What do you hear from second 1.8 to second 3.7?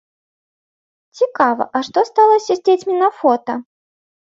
што сталася з дзецьмі на фота?